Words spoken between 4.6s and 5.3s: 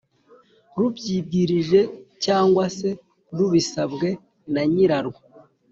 nyirarwo.